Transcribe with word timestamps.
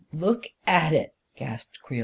"Look 0.11 0.47
at 0.65 0.93
it!" 0.93 1.13
gasped 1.37 1.77
Creel. 1.83 1.99